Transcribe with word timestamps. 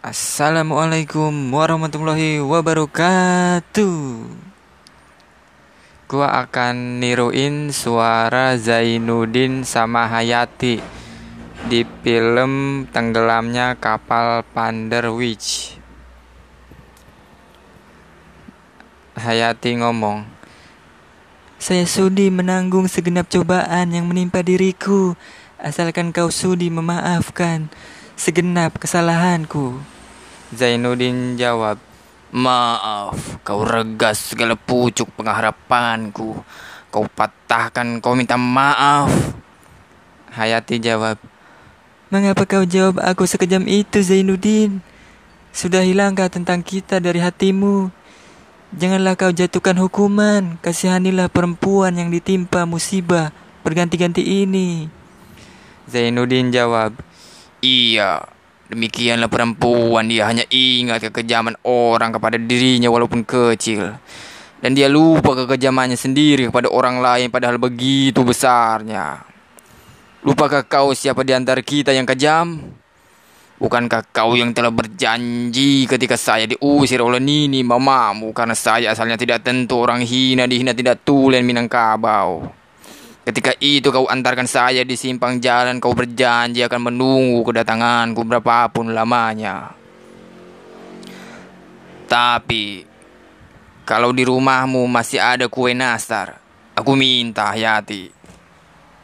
Assalamualaikum 0.00 1.52
warahmatullahi 1.52 2.40
wabarakatuh. 2.40 3.92
Gua 6.08 6.28
akan 6.40 7.04
niruin 7.04 7.68
suara 7.68 8.56
Zainuddin 8.56 9.60
sama 9.60 10.08
Hayati 10.08 10.80
di 11.68 11.84
film 12.00 12.88
tenggelamnya 12.88 13.76
kapal 13.76 14.40
Panderwich. 14.56 15.76
Hayati 19.20 19.84
ngomong, 19.84 20.24
"Saya 21.60 21.84
sudi 21.84 22.32
menanggung 22.32 22.88
segenap 22.88 23.28
cobaan 23.28 23.92
yang 23.92 24.08
menimpa 24.08 24.40
diriku, 24.40 25.12
asalkan 25.60 26.08
kau 26.08 26.32
sudi 26.32 26.72
memaafkan 26.72 27.68
segenap 28.20 28.76
kesalahanku." 28.76 29.80
Zainuddin 30.52 31.40
jawab, 31.40 31.80
Maaf, 32.30 33.42
kau 33.42 33.66
regas 33.66 34.36
segala 34.36 34.54
pucuk 34.54 35.08
pengharapanku. 35.16 36.38
Kau 36.92 37.04
patahkan, 37.08 37.98
kau 37.98 38.14
minta 38.14 38.38
maaf. 38.38 39.10
Hayati 40.30 40.78
jawab, 40.78 41.18
Mengapa 42.10 42.42
kau 42.42 42.66
jawab 42.66 42.98
aku 42.98 43.22
sekejam 43.22 43.70
itu, 43.70 44.02
Zainuddin? 44.02 44.82
Sudah 45.54 45.86
hilangkah 45.86 46.26
tentang 46.26 46.58
kita 46.62 46.98
dari 46.98 47.22
hatimu? 47.22 47.90
Janganlah 48.74 49.14
kau 49.14 49.30
jatuhkan 49.30 49.78
hukuman, 49.78 50.58
kasihanilah 50.58 51.30
perempuan 51.30 51.94
yang 51.94 52.10
ditimpa 52.10 52.66
musibah 52.66 53.30
berganti-ganti 53.62 54.26
ini. 54.42 54.90
Zainuddin 55.86 56.50
jawab, 56.50 56.98
Iya, 57.60 58.24
Demikianlah 58.70 59.26
perempuan, 59.26 60.06
dia 60.06 60.30
hanya 60.30 60.46
ingat 60.46 61.10
kekejaman 61.10 61.58
orang 61.66 62.14
kepada 62.14 62.38
dirinya 62.38 62.86
walaupun 62.86 63.26
kecil. 63.26 63.98
Dan 64.62 64.78
dia 64.78 64.86
lupa 64.86 65.34
kekejamannya 65.34 65.98
sendiri 65.98 66.46
kepada 66.46 66.70
orang 66.70 67.02
lain 67.02 67.34
padahal 67.34 67.58
begitu 67.58 68.22
besarnya. 68.22 69.26
Lupakah 70.22 70.62
kau 70.70 70.94
siapa 70.94 71.26
di 71.26 71.34
antara 71.34 71.58
kita 71.66 71.90
yang 71.90 72.06
kejam? 72.06 72.62
Bukankah 73.58 74.06
kau 74.14 74.38
yang 74.38 74.54
telah 74.54 74.70
berjanji 74.70 75.90
ketika 75.90 76.14
saya 76.14 76.46
diusir 76.46 77.02
oleh 77.02 77.18
Nini 77.18 77.66
mamamu 77.66 78.30
karena 78.30 78.54
saya 78.54 78.94
asalnya 78.94 79.18
tidak 79.18 79.42
tentu 79.42 79.82
orang 79.82 80.06
hina 80.06 80.46
dihina 80.46 80.78
tidak 80.78 81.02
tulen 81.02 81.42
Minangkabau. 81.42 82.59
Ketika 83.30 83.54
itu 83.62 83.94
kau 83.94 84.10
antarkan 84.10 84.50
saya 84.50 84.82
di 84.82 84.98
simpang 84.98 85.38
jalan, 85.38 85.78
kau 85.78 85.94
berjanji 85.94 86.66
akan 86.66 86.90
menunggu 86.90 87.46
kedatanganku 87.46 88.26
berapapun 88.26 88.90
lamanya. 88.90 89.70
Tapi, 92.10 92.82
kalau 93.86 94.10
di 94.10 94.26
rumahmu 94.26 94.82
masih 94.90 95.22
ada 95.22 95.46
kue 95.46 95.78
nastar, 95.78 96.42
aku 96.74 96.98
minta 96.98 97.54
Hayati, 97.54 98.10